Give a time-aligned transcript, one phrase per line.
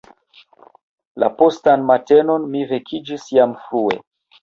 [1.25, 4.05] La postan matenon mi vekiĝis jam frue.